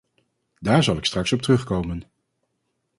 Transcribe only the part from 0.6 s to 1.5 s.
zal ik straks op